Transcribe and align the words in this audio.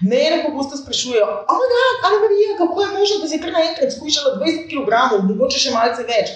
Mene 0.00 0.42
pogosto 0.44 0.76
sprašujejo, 0.76 1.26
ali 2.06 2.20
Marija, 2.22 2.56
kako 2.58 2.82
je 2.82 2.88
možno, 2.98 3.16
da 3.22 3.28
si 3.28 3.40
kar 3.40 3.52
naenkrat 3.52 3.92
skušala 3.96 4.36
20 4.40 4.68
kg, 4.70 4.90
mogoče 5.28 5.58
še 5.58 5.72
malce 5.72 6.04
več. 6.08 6.34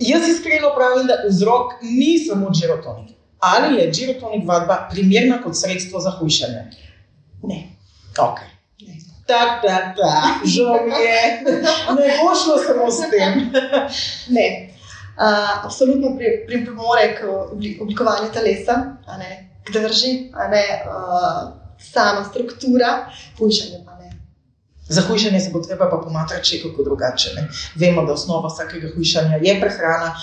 Jaz 0.00 0.28
iskreno 0.28 0.70
pravim, 0.76 1.06
da 1.06 1.18
vzrok 1.26 1.80
ni 1.82 2.18
samo 2.18 2.54
žirotonik. 2.54 3.16
Ali 3.40 3.80
je 3.80 3.92
žirotonik 3.92 4.46
vadba 4.48 4.88
primerna 4.92 5.42
kot 5.42 5.56
sredstvo 5.56 6.00
za 6.00 6.14
hujšanje? 6.20 6.62
Ne. 7.42 7.60
Okay. 8.16 8.50
Tak, 9.26 9.62
tak, 9.62 9.94
tak, 9.96 10.42
žal 10.44 10.86
mi 10.86 10.98
je, 11.04 11.20
ne 11.96 12.06
bo 12.18 12.34
šlo 12.34 12.58
samo 12.58 12.90
s 12.90 13.06
tem. 13.10 13.46
ne. 14.36 14.48
Uh, 15.20 15.64
absolutno 15.66 16.16
pripomore 16.46 17.14
k 17.18 17.28
oblikovanju 17.82 18.30
telesa, 18.32 18.96
k 19.64 19.72
drži, 19.72 20.32
uh, 20.32 21.59
sama 21.92 22.24
struktura, 22.24 23.10
hujšanje 23.38 23.82
pa 23.86 23.96
ne. 23.98 24.12
Za 24.88 25.02
hujšanje 25.06 25.40
se 25.40 25.50
bo 25.52 25.60
treba 25.62 25.90
pa 25.90 25.96
pomatrati 25.96 26.48
še 26.48 26.62
kako 26.62 26.84
drugače. 26.84 27.34
Ne? 27.36 27.48
Vemo, 27.74 28.04
da 28.06 28.12
osnova 28.12 28.48
vsakega 28.48 28.92
hujšanja 28.96 29.42
je 29.42 29.60
prehrana. 29.60 30.14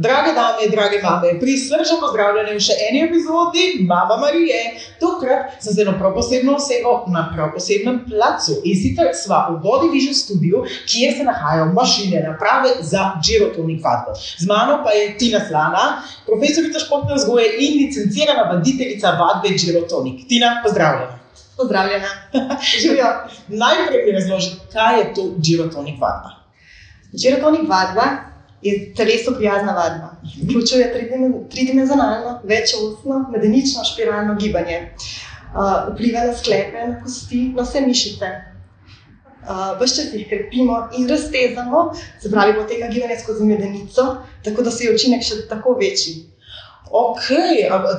Drage 0.00 0.32
dame, 0.32 0.68
drage 0.70 0.98
mame, 1.02 1.30
prisrčno 1.40 1.98
pozdravljene 2.00 2.54
v 2.56 2.60
še 2.64 2.72
eni 2.86 3.02
epizodi 3.04 3.64
Mama 3.88 4.16
Marije. 4.22 4.60
Tokrat 5.00 5.58
sem 5.60 5.74
zelo 5.76 5.92
prav 5.98 6.14
posebno 6.16 6.54
osebo 6.56 6.94
na 7.12 7.26
prav 7.34 7.50
posebnem 7.52 7.98
placu. 8.06 8.56
In 8.64 8.78
sicer 8.80 9.10
sva 9.18 9.42
v 9.50 9.58
Body 9.60 9.90
Vision 9.92 10.16
studiu, 10.16 10.62
kjer 10.88 11.18
se 11.18 11.26
nahajajo 11.26 11.66
mašine, 11.76 12.22
naprave 12.24 12.78
za 12.92 13.10
girotonik 13.20 13.84
vadbo. 13.84 14.16
Z 14.16 14.48
mano 14.48 14.78
pa 14.86 14.96
je 14.96 15.12
Tina 15.20 15.42
Slana, 15.44 15.84
profesorica 16.24 16.80
športne 16.80 17.20
vzgoje 17.20 17.52
in 17.66 17.76
licencirana 17.82 18.48
voditeljica 18.54 19.12
vadbe 19.20 19.52
girotonik. 19.52 20.24
Tina, 20.32 20.54
pozdravljena. 20.64 21.20
Pozdravljena. 21.60 22.16
Živijo. 22.80 23.12
Najprej 23.52 24.06
mi 24.06 24.16
razloži, 24.16 24.56
kaj 24.72 24.98
je 25.02 25.06
to 25.20 25.28
girotonik 25.44 26.00
vadba. 26.00 26.38
Girotonik 27.12 27.68
vadba 27.68 28.29
je 28.62 28.94
telesu 28.94 29.34
prijazna 29.36 29.72
vadba. 29.72 30.16
Vključuje 30.44 30.92
tridimenzionalno, 31.50 32.40
večosno, 32.44 33.26
medenično 33.32 33.84
spiralno 33.84 34.34
gibanje. 34.34 34.94
Uh, 35.54 35.94
vpliva 35.94 36.24
na 36.24 36.36
sklepe, 36.36 36.86
na 36.86 37.02
kosti, 37.02 37.52
na 37.56 37.62
vse 37.62 37.80
mišice. 37.80 38.26
Uh, 39.40 39.80
Vse 39.80 39.96
čas 39.96 40.12
jih 40.14 40.28
krepimo 40.28 40.88
in 40.98 41.08
raztezamo, 41.08 41.94
se 42.22 42.30
pravi, 42.30 42.54
poteka 42.54 42.88
gibanje 42.92 43.16
skozi 43.22 43.44
medenico, 43.44 44.16
tako 44.44 44.62
da 44.62 44.70
se 44.70 44.84
je 44.84 44.94
učinek 44.94 45.22
še 45.22 45.40
tako 45.48 45.78
večji. 45.80 46.30
Ok, 46.90 47.22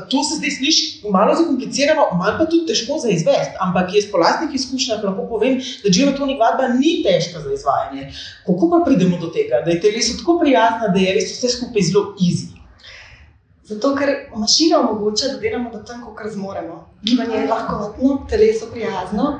to 0.09 0.23
se 0.23 0.36
zdaj 0.36 0.52
sliši 0.52 1.09
malo 1.09 1.36
zakomplicirano, 1.36 2.02
malo 2.20 2.34
pa 2.38 2.45
tudi 2.45 2.66
težko 2.67 2.97
za 3.00 3.09
izvesti. 3.09 3.56
Ampak 3.59 3.94
jaz 3.95 4.09
po 4.11 4.20
lastnih 4.20 4.56
izkušnjah 4.56 5.03
lahko 5.03 5.28
povem, 5.30 5.61
da 5.84 5.92
žirotonik 5.95 6.39
vadba 6.39 6.67
ni 6.75 6.97
težka 7.06 7.39
za 7.39 7.53
izvajanje. 7.53 8.09
Kako 8.47 8.69
pa 8.72 8.81
pridemo 8.86 9.17
do 9.17 9.31
tega, 9.31 9.62
da 9.66 9.72
je 9.72 9.80
telesu 9.81 10.17
tako 10.19 10.39
prijazno, 10.44 10.92
da 10.94 11.00
je 11.00 11.14
res 11.16 11.31
vse 11.38 11.53
skupaj 11.56 11.88
zelo 11.88 12.03
easy? 12.19 12.52
Zato, 13.64 13.95
ker 13.95 14.09
mašina 14.36 14.81
omogoča, 14.84 15.31
da 15.34 15.39
delamo 15.39 15.72
do 15.72 15.80
tam, 15.88 16.03
kar 16.16 16.28
zmoremo. 16.34 16.84
Gibanje 17.08 17.38
je 17.38 17.47
lahko 17.47 17.75
vatno, 17.86 18.25
telesu 18.30 18.67
prijazno. 18.73 19.38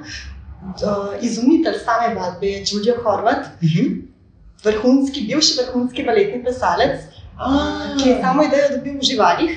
Izumitelj 1.22 1.81
same 1.83 2.16
vadbe 2.16 2.47
je 2.47 2.63
Julio 2.72 2.95
Horvat, 3.03 3.45
uh 3.45 3.63
mhm. 3.63 3.83
-huh. 3.83 4.02
vrhunski, 4.63 5.22
bivši 5.27 5.59
vrhunski 5.59 6.03
baletni 6.03 6.44
plesalec 6.44 7.11
ki 8.03 8.09
je 8.09 8.22
samo 8.22 8.44
idejo 8.44 8.78
dobil 8.78 8.97
v 9.00 9.09
živalih. 9.11 9.51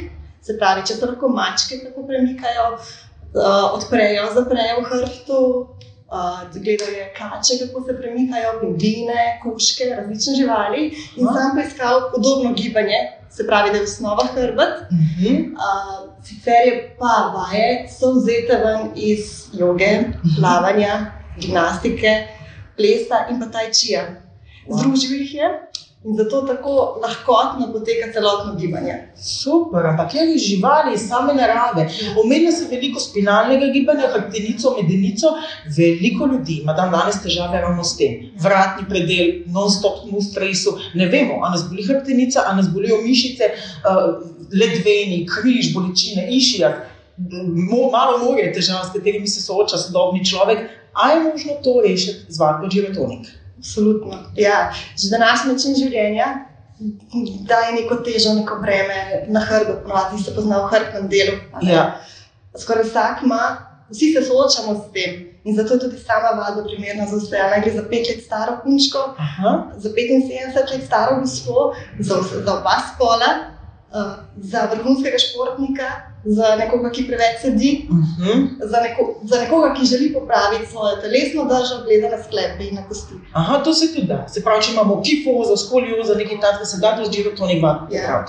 Se 0.45 0.59
pravi, 0.59 0.85
če 0.87 0.99
se 0.99 1.07
lahko 1.07 1.29
mačke 1.29 1.79
tako 1.85 2.05
premikajo, 2.09 2.67
uh, 2.77 3.77
odprejo, 3.79 4.27
zaprejo 4.35 4.83
v 4.83 4.89
hrbtu, 4.91 5.41
uh, 6.13 6.43
gledajo 6.53 7.07
kače, 7.17 7.59
kako 7.63 7.85
se 7.87 7.97
premikajo, 7.97 8.59
pingvine, 8.61 9.25
kuške, 9.43 9.89
različne 9.97 10.37
živali. 10.41 10.91
In 11.17 11.27
sam 11.33 11.57
poiskal 11.57 12.11
podobno 12.13 12.53
gibanje, 12.53 13.01
se 13.31 13.47
pravi, 13.47 13.73
da 13.73 13.81
je 13.81 13.89
osnova 13.89 14.27
hrbet. 14.35 14.85
Uh, 15.57 16.13
sicer 16.25 16.69
je 16.69 16.97
pa 17.01 17.33
vaje, 17.35 17.87
so 17.89 18.13
vzete 18.19 18.61
ven 18.65 18.93
iz 18.97 19.49
joge, 19.53 19.93
plavanja, 20.39 21.13
gimnastike, 21.41 22.15
plesa 22.77 23.27
in 23.31 23.41
pa 23.41 23.49
tajčija. 23.49 24.05
Združil 24.69 25.21
jih 25.21 25.35
je. 25.35 25.49
In 26.05 26.17
zato 26.17 26.43
tako 26.45 26.73
lahkotno 27.03 27.71
poteka 27.73 28.11
celotno 28.13 28.55
gibanje. 28.61 28.95
Super, 29.17 29.87
ampak 29.87 30.15
je 30.15 30.25
li 30.27 30.39
živali, 30.39 30.99
same 30.99 31.33
narave. 31.35 31.87
Omenja 32.25 32.51
se 32.53 32.67
veliko 32.71 33.01
spinalnega 33.01 33.71
gibanja, 33.73 34.11
hrbtenico, 34.13 34.75
medenico. 34.77 35.31
Veliko 35.77 36.27
ljudi 36.27 36.59
ima 36.61 36.75
dan 36.77 36.91
danes 36.93 37.23
težave 37.23 37.61
ravno 37.61 37.85
s 37.85 37.97
tem. 37.97 38.19
Vratni 38.37 38.85
predel, 38.89 39.31
non-stop 39.47 40.03
v 40.11 40.21
stresu. 40.21 40.75
Ne 40.95 41.07
vemo, 41.09 41.39
ali 41.41 41.57
nas 41.57 41.65
boli 41.71 41.87
hrbtenica, 41.89 42.43
ali 42.47 42.57
nas 42.57 42.69
bolijo 42.75 42.99
mišice, 43.01 43.49
uh, 43.55 44.11
ledveni, 44.53 45.23
križ, 45.31 45.73
bolečine, 45.73 46.27
išija. 46.31 46.75
Malo 47.93 48.19
more 48.27 48.45
težav, 48.53 48.85
s 48.85 48.93
katerimi 48.93 49.27
se 49.27 49.41
sooča 49.41 49.81
sodobni 49.81 50.21
človek. 50.25 50.69
Ali 50.93 51.17
je 51.17 51.25
možno 51.31 51.57
to 51.65 51.81
rešiti 51.81 52.29
z 52.29 52.41
vadbo 52.41 52.69
žirotonik? 52.71 53.33
Absolutno. 53.65 54.19
Ja, 54.37 54.73
že 55.03 55.09
današnji 55.11 55.53
način 55.53 55.75
življenja 55.75 56.27
daje 57.49 57.73
neko 57.73 57.97
težo, 58.05 58.35
neko 58.35 58.59
breme 58.63 59.25
na 59.29 59.41
hrbtu, 59.41 59.73
ponovadi 59.83 60.23
se 60.23 60.35
pozna 60.35 60.59
v 60.59 60.71
hrbtnem 60.73 61.09
delu. 61.09 61.37
Ja. 61.63 61.85
Skoraj 62.61 62.85
vsak 62.85 63.23
ima, 63.25 63.41
vsi 63.91 64.13
se 64.13 64.25
soočamo 64.27 64.75
s 64.75 64.93
tem. 64.93 65.23
In 65.45 65.57
zato 65.57 65.75
je 65.75 65.81
tudi 65.81 65.99
sama 65.99 66.35
vadba 66.41 66.65
primerna 66.65 67.07
za 67.07 67.17
vse. 67.17 67.41
Naj 67.51 67.61
gre 67.65 67.73
za 67.73 67.83
pet 67.91 68.09
let 68.09 68.21
staro 68.25 68.59
punčko, 68.65 69.01
Aha. 69.19 69.53
za 69.77 69.89
75 69.89 70.73
let 70.73 70.87
staro 70.87 71.21
gospo, 71.21 71.73
za, 72.01 72.21
za 72.45 72.53
oba 72.59 72.77
spola, 72.95 73.31
uh, 73.95 74.13
za 74.37 74.69
vrhunskega 74.73 75.19
športnika, 75.19 75.89
za 76.25 76.57
nekoga, 76.57 76.91
ki 76.91 77.07
preveč 77.07 77.41
sedi, 77.43 77.87
uh 77.91 77.97
mhm. 77.97 78.23
-huh. 78.23 78.69
za, 78.71 78.81
neko, 78.81 79.21
za 79.23 79.41
nekoga, 79.41 79.75
ki 79.75 79.87
želi 79.87 80.13
popraviti 80.13 80.71
svojo 80.71 80.97
telesno 80.97 81.45
držo, 81.45 81.83
gleda 81.85 82.17
na 82.17 82.23
sklepe 82.23 82.65
in 82.69 82.75
na 82.75 82.89
kosti. 82.89 83.15
Aha, 83.33 83.59
to 83.65 83.75
se 83.75 83.95
tudi 83.95 84.07
da. 84.07 84.29
Se 84.29 84.43
pravi, 84.43 84.63
če 84.63 84.73
imamo 84.73 85.03
kifozo, 85.03 85.57
skoliozo, 85.57 86.15
nekaj 86.15 86.41
takega, 86.41 86.65
se 86.65 86.79
da 86.81 86.97
to 86.97 87.05
z 87.05 87.13
žirotonik 87.13 87.63
vaditi. 87.63 87.97
Yeah. 87.97 88.25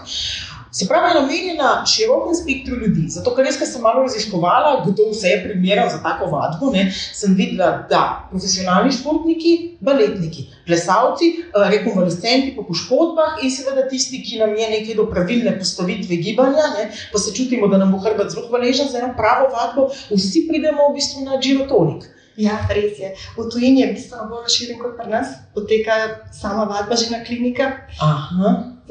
Se 0.76 0.86
pravi, 0.88 1.14
namenjena 1.14 1.86
širokemu 1.88 2.36
spektru 2.36 2.76
ljudi. 2.76 3.06
Zato, 3.08 3.32
ker 3.36 3.46
res, 3.48 3.56
sem 3.64 3.84
malo 3.84 4.02
raziskovala, 4.04 4.74
kdo 4.84 5.06
vse 5.14 5.30
je 5.30 5.38
primeren 5.46 5.88
za 5.94 6.02
tako 6.04 6.28
vadbo, 6.34 6.72
ne, 6.74 6.90
sem 6.92 7.32
videla, 7.38 7.70
da 7.88 8.02
profesionalni 8.32 8.92
športniki, 8.92 9.54
baletniki, 9.80 10.44
plesalci, 10.68 11.30
eh, 11.38 11.70
rekonvalescenti 11.78 12.52
po 12.58 12.66
poškodbah 12.68 13.40
in 13.44 13.56
seveda 13.56 13.88
tisti, 13.88 14.20
ki 14.26 14.42
nam 14.44 14.52
je 14.60 14.68
nekaj 14.74 15.00
do 15.00 15.08
pravilne 15.14 15.56
postavitve 15.62 16.20
gibanja, 16.28 16.68
ne, 16.76 16.90
pa 17.14 17.24
se 17.24 17.32
čutimo, 17.40 17.72
da 17.72 17.80
nam 17.80 17.96
bo 17.96 18.04
hrbet 18.04 18.36
zelo 18.36 18.50
hvaležen 18.50 18.92
za 18.92 19.00
eno 19.00 19.14
pravo 19.16 19.48
vadbo, 19.56 19.88
vsi 20.12 20.44
pridemo 20.52 20.92
v 20.92 21.00
bistvu 21.00 21.24
na 21.30 21.40
girotonik. 21.40 22.12
Ja, 22.36 22.60
res 22.68 23.00
je. 23.00 23.16
V 23.38 23.48
tujini 23.48 23.86
je 23.86 23.92
bistveno 23.96 24.28
bolj 24.28 24.50
razširjen 24.50 24.84
kot 24.84 25.00
pri 25.00 25.08
nas, 25.08 25.38
poteka 25.56 26.04
sama 26.36 26.68
vadba 26.68 27.00
že 27.00 27.16
na 27.16 27.24
klinikah. 27.24 27.88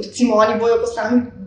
Recimo, 0.00 0.40
oni 0.40 0.56
bojo 0.56 0.80
po 0.80 0.88
sami 0.88 1.43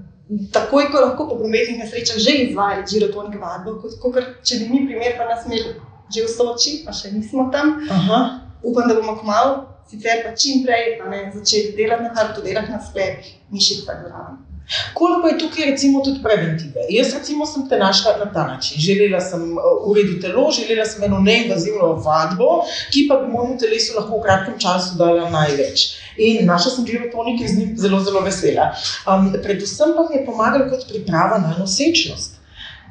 takoj, 0.52 0.90
ko 0.92 1.02
lahko 1.02 1.28
po 1.30 1.38
prometnih 1.40 1.80
nesrečah 1.80 2.20
že 2.20 2.32
izvajali 2.48 2.88
žirotonik 2.92 3.40
vadbo, 3.42 3.78
kot, 3.82 4.00
kot 4.02 4.18
če 4.44 4.64
bi 4.64 4.70
mi 4.74 4.86
primer 4.88 5.16
pa 5.18 5.30
nas 5.30 5.46
imeli 5.48 5.78
že 6.08 6.24
v 6.24 6.30
Soči, 6.32 6.72
pa 6.86 6.96
še 6.96 7.12
nismo 7.12 7.50
tam. 7.52 7.84
Aha. 7.92 8.20
Upam, 8.64 8.88
da 8.88 8.96
bomo 8.96 9.18
kmalo, 9.20 9.68
sicer 9.92 10.24
pa 10.24 10.32
čim 10.36 10.64
prej, 10.64 10.96
pa 11.00 11.12
ne 11.12 11.28
začeti 11.36 11.76
delati 11.76 12.08
na 12.08 12.14
hrbtu, 12.16 12.44
delati 12.48 12.72
na 12.72 12.80
sklepih, 12.80 13.28
mišicah 13.52 14.06
zraven. 14.08 14.48
Koliko 14.94 15.28
je 15.28 15.38
tukaj, 15.40 15.66
recimo, 15.66 16.02
tudi 16.04 16.20
preventive? 16.24 16.84
Jaz, 16.90 17.14
recimo, 17.16 17.46
sem 17.46 17.70
te 17.70 17.78
našla 17.80 18.18
na 18.18 18.26
ta 18.34 18.48
način. 18.48 18.82
Želela 18.84 19.22
sem 19.22 19.44
uh, 19.58 19.64
urediti 19.88 20.22
telo, 20.22 20.50
želela 20.52 20.86
sem 20.86 21.04
eno 21.04 21.20
neinvazivno 21.20 21.94
vadbo, 22.04 22.66
ki 22.92 23.08
pa 23.08 23.16
bi 23.22 23.32
mojemu 23.32 23.58
telesu 23.60 23.96
lahko 23.96 24.18
v 24.18 24.26
kratkem 24.28 24.60
času 24.60 24.98
dala 25.00 25.30
največ. 25.30 25.88
In 26.18 26.46
našla 26.50 26.72
sem 26.72 26.88
žirotonik 26.88 27.42
in 27.42 27.48
z 27.48 27.58
njim 27.58 27.76
zelo, 27.78 28.00
zelo 28.04 28.24
vesela. 28.26 28.72
Um, 29.06 29.30
predvsem 29.44 29.94
pa 29.96 30.08
mi 30.10 30.18
je 30.18 30.26
pomagal 30.26 30.70
kot 30.70 30.88
priprava 30.90 31.38
na 31.38 31.56
nosečnost. 31.60 32.38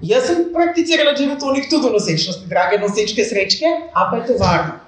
Jaz 0.02 0.26
sem 0.28 0.48
prakticirala 0.54 1.16
žirotonik 1.16 1.70
tudi 1.70 1.88
v 1.88 1.96
nosečnosti, 1.96 2.46
drage 2.46 2.78
nosečke 2.78 3.24
srečke, 3.24 3.66
a 3.94 4.10
pa 4.10 4.20
je 4.20 4.26
to 4.26 4.38
varno. 4.38 4.78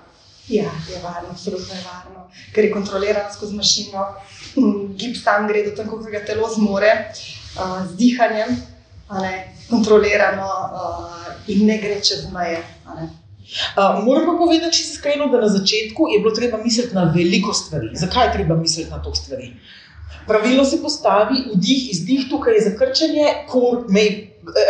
Ja, 0.49 0.71
je 0.89 1.01
varno, 1.03 1.33
absolutno 1.33 1.75
je 1.75 1.85
varno, 1.85 2.29
ker 2.55 2.65
je 2.65 2.73
kontrolirano 2.73 3.33
skozi 3.33 3.57
mašino 3.57 4.05
gib 4.97 5.17
sam 5.17 5.47
gre 5.49 5.63
do 5.65 5.77
tam, 5.77 5.87
kako 5.91 6.11
ga 6.11 6.25
telo 6.27 6.49
zmore, 6.55 6.93
uh, 7.57 7.87
z 7.91 7.97
dihanjem, 7.97 8.57
kontrolirano 9.71 10.49
uh, 10.49 11.27
in 11.47 11.67
ne 11.67 11.79
gre 11.79 12.01
čez 12.01 12.29
meje. 12.33 12.63
Moram 14.05 14.27
pa 14.27 14.37
povedati, 14.39 14.77
če 14.77 14.83
iskreno, 14.85 15.29
da 15.33 15.41
na 15.41 15.49
začetku 15.49 16.09
je 16.13 16.21
bilo 16.21 16.35
treba 16.37 16.61
misliti 16.63 16.95
na 16.95 17.09
veliko 17.15 17.55
stvari. 17.57 17.91
Zakaj 17.97 18.27
je 18.27 18.33
treba 18.33 18.57
misliti 18.57 18.91
na 18.91 19.03
to 19.03 19.15
stvari? 19.15 19.53
Pravilno 20.29 20.65
se 20.65 20.83
postavi, 20.83 21.47
vdih, 21.55 21.85
izdih, 21.93 22.27
tukaj 22.31 22.55
je 22.55 22.65
zakrčenje, 22.67 23.31
kor, 23.49 23.87
mej, 23.89 24.11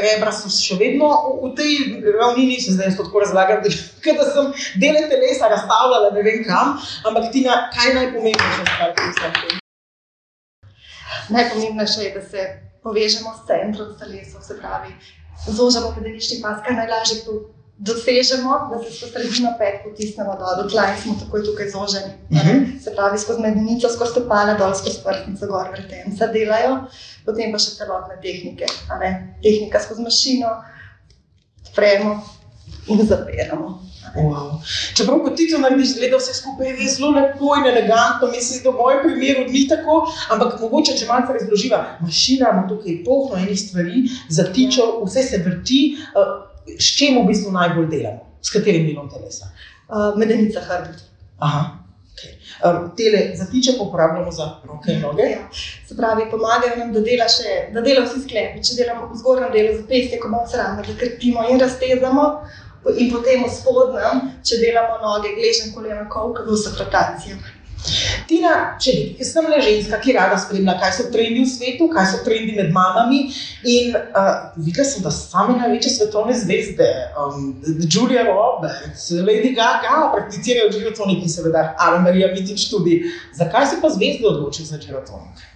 rebra 0.02 0.30
so 0.34 0.50
še 0.52 0.78
vedno 0.78 1.08
v, 1.10 1.32
v 1.42 1.50
tej 1.58 1.72
ravnini, 2.14 2.60
če 2.62 2.76
zdaj 2.76 2.94
to 2.94 3.08
tako 3.08 3.24
razlagam, 3.24 3.62
da, 3.66 3.72
da 4.20 4.26
sem 4.30 4.52
dele 4.82 5.04
telesa 5.10 5.50
razstavljala, 5.50 6.12
ne 6.14 6.24
vem 6.26 6.44
kam, 6.46 6.76
ampak 7.10 7.30
ti 7.34 7.44
na 7.46 7.60
kaj 7.74 7.94
najpomembnejše 7.98 8.64
stvar 8.70 8.94
pri 8.94 9.10
vsem 9.12 9.36
tem? 9.42 9.60
Najpomembnejše 11.34 12.06
je, 12.06 12.14
da 12.14 12.22
se 12.22 12.48
povežemo 12.86 13.34
s 13.34 13.46
centrom 13.50 13.94
telesa, 13.98 14.42
se 14.42 14.58
pravi, 14.62 14.94
zožemo 15.46 15.94
medenični 15.98 16.38
pas, 16.42 16.62
kar 16.62 16.78
najlažje 16.78 17.24
dosežemo, 17.78 18.50
da 18.70 18.78
se 18.84 18.96
skozi 18.96 19.12
sredino 19.12 19.52
pet 19.58 19.82
potisnemo 19.84 20.34
dol, 20.40 20.62
do 20.62 20.68
tla 20.70 20.86
in 20.90 21.02
smo 21.02 21.14
takoj 21.24 21.44
tukaj 21.44 21.70
zoženi. 21.70 22.12
Uh 22.30 22.36
Mhm. 22.36 22.48
-huh. 22.48 22.82
Se 22.84 22.94
pravi, 22.96 23.18
skozi 23.18 23.40
medenico, 23.40 23.88
skozi 23.88 24.10
stopala, 24.10 24.54
dol, 24.54 24.74
skozi 24.74 24.98
prsnico, 25.04 25.46
gor, 25.46 25.68
vretenca 25.72 26.26
delajo, 26.26 26.78
potem 27.24 27.52
pa 27.52 27.58
še 27.58 27.70
celotne 27.78 28.16
tehnike. 28.22 28.66
Tehnika 29.42 29.80
skozi 29.80 30.02
mašino, 30.02 30.48
odpremo 31.68 32.20
in 32.88 33.06
zapiramo. 33.06 33.88
Wow. 34.16 34.60
Čeprav 34.96 35.18
ko 35.20 35.30
ti 35.30 35.50
to 35.52 35.58
narediš, 35.58 35.94
gleda 35.98 36.16
vse 36.16 36.34
skupaj 36.34 36.66
je 36.80 36.88
zelo 36.88 37.10
lepo 37.10 37.56
in 37.60 37.66
elegantno, 37.66 38.28
mislim, 38.32 38.62
da 38.64 38.70
v 38.70 38.74
mojem 38.74 39.00
primeru 39.04 39.50
ni 39.52 39.68
tako, 39.68 40.12
ampak 40.30 40.60
mogoče, 40.60 40.96
če 40.98 41.06
malo 41.06 41.32
razloživa, 41.32 41.84
mašina 42.00 42.50
ima 42.52 42.64
tukaj 42.68 43.04
polno 43.04 43.36
enih 43.36 43.60
stvari, 43.60 44.02
zatičev, 44.28 45.04
vse 45.04 45.22
se 45.22 45.42
vrti, 45.44 45.96
uh, 46.16 46.47
s 46.76 46.96
čim 46.98 47.18
v 47.22 47.26
bistvu 47.30 47.52
najbolj 47.54 47.88
delamo, 47.90 48.26
s 48.42 48.52
katerim 48.52 48.86
delom 48.86 49.10
telesa. 49.10 49.50
Uh, 49.88 50.12
medenica 50.20 50.60
hrbet. 50.60 51.04
Aha. 51.38 51.78
Okay. 52.18 52.34
Um, 52.66 52.90
tele 52.96 53.36
zatiče 53.36 53.72
pa 53.78 53.84
uporabljamo 53.84 54.30
za 54.32 54.46
roke 54.64 54.92
in 54.92 55.00
noge. 55.00 55.22
Ja. 55.22 55.48
Se 55.88 55.96
pravi, 55.96 56.26
pomagajo 56.30 56.76
nam, 56.76 56.92
da 56.92 57.00
dela, 57.00 57.28
še, 57.30 57.68
da 57.74 57.80
dela 57.80 58.02
vsi 58.06 58.24
sklepi. 58.24 58.62
Če 58.66 58.78
delamo 58.80 59.06
v 59.12 59.18
zgornjem 59.20 59.52
delu 59.54 59.76
zapestja, 59.76 60.18
ko 60.22 60.32
bomo 60.32 60.46
sramo, 60.50 60.82
da 60.82 60.96
krepimo 60.98 61.44
in 61.50 61.62
raztezamo, 61.62 62.24
in 62.96 63.12
potem 63.12 63.44
v 63.44 63.52
spodnjem, 63.54 64.24
če 64.42 64.58
delamo 64.64 64.98
noge, 65.04 65.36
gležen 65.38 65.70
koleno, 65.76 66.08
kolka, 66.10 66.42
v 66.48 66.58
rotacijo. 66.82 67.38
Tina, 68.28 68.54
če 68.82 68.92
bi, 68.92 69.02
jaz 69.20 69.30
sem 69.32 69.46
le 69.48 69.58
ženska, 69.62 69.98
ki 70.02 70.14
rada 70.16 70.36
spremlja, 70.40 70.74
kaj 70.80 70.92
so 70.96 71.06
trendi 71.12 71.40
v 71.44 71.48
svetu, 71.48 71.88
kaj 71.92 72.08
so 72.10 72.20
trendi 72.26 72.56
med 72.56 72.72
mamami. 72.74 73.20
In 73.70 73.94
uh, 73.96 74.30
videla 74.58 74.86
sem, 74.88 75.04
da 75.04 75.12
same 75.14 75.56
največje 75.60 75.94
svetovne 75.94 76.34
zvezde, 76.36 76.88
um, 77.22 77.52
Julia 77.86 78.26
Roberts, 78.28 79.08
Lady 79.24 79.54
Gaga, 79.56 80.08
prakticirajo 80.14 80.72
girotonik 80.74 81.22
in 81.24 81.32
seveda 81.32 81.70
Ana 81.78 82.02
Marija 82.04 82.32
Mitič 82.34 82.68
tudi. 82.72 83.00
Zakaj 83.38 83.70
se 83.70 83.78
pa 83.82 83.92
zvezde 83.94 84.26
odločijo 84.28 84.66
za 84.66 84.80
girotonik? 84.82 85.46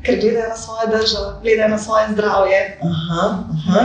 Ker 0.00 0.16
gledajo 0.16 0.48
na 0.48 0.56
svojo 0.56 0.86
držo, 0.88 1.26
gledajo 1.42 1.68
na 1.74 1.78
svoje 1.78 2.06
zdravje. 2.14 2.60
Aha, 2.88 3.24
aha. 3.58 3.84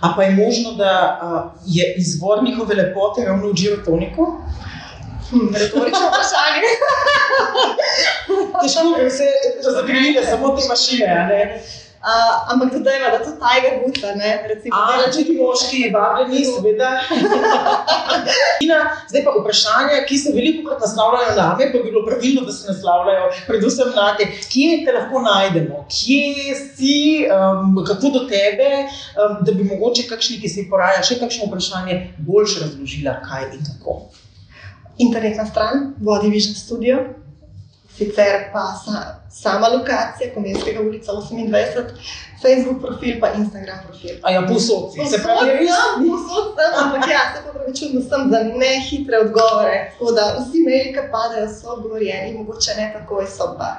A 0.00 0.12
pa 0.14 0.22
je 0.22 0.36
možno, 0.36 0.76
da 0.78 0.92
uh, 1.18 1.50
je 1.66 1.94
izvor 1.98 2.44
njihove 2.44 2.74
lepote 2.74 3.26
ravno 3.26 3.50
v 3.50 3.58
girotoniku? 3.58 4.26
Hm, 5.30 5.48
retorično 5.54 6.06
vprašanje. 6.10 6.62
Težko 8.60 9.02
bi 9.04 9.10
se 9.10 9.26
zagrnile 9.60 10.26
samo 10.26 10.56
te 10.56 10.68
mašine? 10.68 11.62
Uh, 12.06 12.52
ampak 12.52 12.72
dodajmo, 12.72 13.06
da 13.10 13.18
to 13.18 13.32
Tiger 13.42 13.72
Woods, 13.82 14.02
ne? 14.16 14.30
Recimo, 14.48 14.76
A, 14.78 14.82
dela 14.92 15.08
če 15.10 15.22
ti 15.26 15.32
moški 15.34 15.78
vabljeni, 15.90 16.42
seveda. 16.46 16.90
Ina, 18.64 18.76
zdaj 19.10 19.24
pa 19.26 19.32
vprašanja, 19.34 20.04
ki 20.06 20.18
se 20.22 20.34
veliko 20.36 20.68
krat 20.68 20.84
naslavljajo 20.84 21.32
name, 21.34 21.66
pa 21.72 21.80
bi 21.80 21.90
bilo 21.90 22.04
pravilno, 22.06 22.44
da 22.46 22.54
se 22.54 22.68
naslavljajo 22.70 23.32
predvsem 23.48 23.90
na 23.96 24.04
te. 24.20 24.28
Kje 24.52 24.76
te 24.86 24.94
lahko 24.94 25.24
najdemo, 25.24 25.80
kje 25.96 26.54
si, 26.60 27.00
um, 27.26 27.74
kako 27.88 28.12
do 28.20 28.22
tebe, 28.30 28.70
um, 28.84 29.40
da 29.42 29.56
bi 29.56 29.66
mogoče 29.72 30.06
kakšni, 30.12 30.38
ki 30.44 30.52
se 30.52 30.62
jih 30.62 30.70
poraja, 30.70 31.02
še 31.02 31.18
kakšno 31.24 31.50
vprašanje 31.50 31.98
boljše 32.28 32.62
razložila, 32.68 33.18
kaj 33.26 33.50
in 33.56 33.66
kako. 33.72 33.98
Internetna 34.98 35.46
stran, 35.46 35.94
Body 35.98 36.30
Vision 36.30 36.54
Studio, 36.54 36.98
sicer 37.96 38.50
pa 38.52 38.74
sa, 38.84 39.20
sama 39.30 39.68
lokacija, 39.68 40.34
Komenskega 40.34 40.80
ulica 40.80 41.12
28, 41.12 41.84
Facebook 42.42 42.80
profil 42.80 43.20
pa 43.20 43.32
Instagram 43.32 43.78
profil. 43.86 44.16
A 44.22 44.30
ja, 44.30 44.42
posod 44.48 44.92
si, 44.92 45.00
se 45.10 45.22
pravi, 45.22 45.50
res. 45.50 45.70
sem, 45.70 46.04
povsod 46.04 46.52
sem, 46.56 46.74
ampak 46.82 47.08
ja, 47.10 47.22
se 47.32 47.42
popravičujem 47.46 48.02
sem 48.08 48.28
za 48.30 48.40
nehitre 48.52 49.20
odgovore. 49.24 49.78
Tako 49.96 50.12
da 50.12 50.26
vsi 50.40 50.64
maili, 50.66 50.92
ki 50.92 51.08
padajo, 51.12 51.48
so 51.48 51.72
odgovorjeni, 51.76 52.36
mogoče 52.36 52.76
ne 52.76 52.92
takoj 52.98 53.26
so 53.26 53.54
pa. 53.58 53.70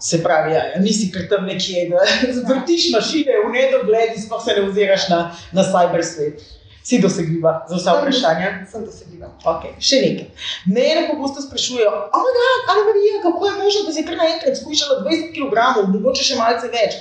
Se 0.00 0.22
pravi, 0.22 0.52
ja, 0.52 0.64
ja, 0.72 0.80
nisi 0.80 1.10
kar 1.12 1.28
tam 1.28 1.46
nekje, 1.48 1.88
da 1.92 2.04
vrtiš 2.48 2.90
mašine 2.96 3.38
v 3.44 3.52
nedogled 3.52 4.16
in 4.16 4.20
sploh 4.22 4.42
se 4.44 4.56
ne 4.56 4.66
oziraš 4.68 5.08
na, 5.08 5.20
na 5.52 5.64
cybersvet. 5.64 6.44
Si 6.84 6.98
dosegljiva 7.00 7.66
za 7.68 7.76
vsa 7.76 7.94
vprašanja. 7.96 8.48
Sem 8.70 8.84
dosegljiva. 8.84 9.30
Okay, 9.48 9.72
še 9.80 10.02
nekaj. 10.02 10.26
Mene 10.68 11.06
pogosto 11.08 11.40
sprašujejo, 11.40 11.92
oh 12.12 12.26
God, 12.36 12.68
Ana 12.72 12.82
Marija, 12.88 13.22
kako 13.22 13.46
je 13.46 13.52
možno, 13.62 13.84
da 13.86 13.92
si 13.92 14.04
kar 14.04 14.18
naenkrat 14.20 14.60
skušala 14.60 15.00
20 15.06 15.32
kg, 15.32 15.64
mogoče 15.94 16.26
še 16.28 16.36
malce 16.36 16.68
več. 16.74 16.98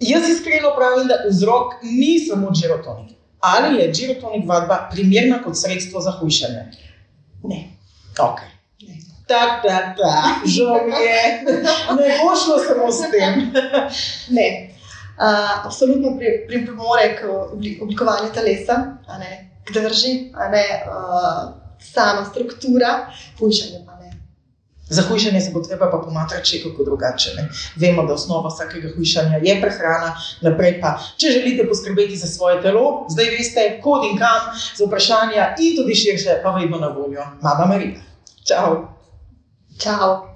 Jaz 0.00 0.28
iskreno 0.30 0.70
pravim, 0.76 1.08
da 1.10 1.24
vzrok 1.26 1.74
ni 1.82 2.18
samo 2.22 2.52
girotonik. 2.60 3.16
Ali 3.40 3.80
je 3.80 3.90
girotonik 3.98 4.46
vadba 4.48 4.88
primerna 4.92 5.42
kot 5.42 5.58
sredstvo 5.58 6.00
za 6.00 6.14
hujšanje? 6.20 6.64
Ne. 7.50 7.60
Okay. 8.18 8.50
ne. 8.86 9.00
Ta, 9.26 9.58
ta, 9.62 9.94
ta, 9.98 10.14
žal 10.46 10.86
mi 10.86 11.02
je, 11.02 11.42
ne 11.98 12.14
bo 12.22 12.30
šlo 12.44 12.58
samo 12.62 12.92
s 12.92 13.10
tem. 13.10 13.50
ne. 14.38 14.73
Uh, 15.14 15.66
absolutno 15.66 16.08
pri- 16.18 16.46
pripomore 16.48 17.16
k 17.16 17.22
obli- 17.52 17.78
oblikovanju 17.82 18.32
telesa, 18.34 18.98
ne, 19.18 19.50
k 19.64 19.72
drži, 19.72 20.32
ne 20.50 20.64
uh, 20.86 21.54
sama 21.78 22.24
struktura, 22.24 23.06
hujšanje 23.38 23.84
pa 23.86 23.94
ne. 24.02 24.10
Za 24.88 25.02
hujšanje 25.02 25.40
se 25.40 25.50
bo 25.54 25.60
treba 25.60 25.90
pa 25.90 25.98
pomatrati 25.98 26.62
kako 26.62 26.84
drugače. 26.84 27.30
Ne? 27.36 27.48
Vemo, 27.76 28.02
da 28.04 28.14
osnova 28.14 28.48
vsakega 28.48 28.88
hujšanja 28.96 29.38
je 29.42 29.60
prehrana, 29.60 30.16
naprej 30.40 30.80
pa, 30.80 30.98
če 31.16 31.30
želite 31.30 31.68
poskrbeti 31.68 32.16
za 32.16 32.26
svoje 32.26 32.62
telo, 32.62 33.06
zdaj 33.08 33.30
veste, 33.38 33.80
kod 33.82 34.10
in 34.10 34.18
kam, 34.18 34.50
za 34.76 34.84
vprašanja 34.86 35.54
in 35.60 35.76
tudi 35.76 35.94
širše, 35.94 36.40
pa 36.42 36.50
vedno 36.58 36.78
na 36.78 36.88
voljo. 36.88 37.22
Mama 37.42 37.66
Marija. 37.66 38.02
Čau! 38.44 38.86
Čau! 39.78 40.34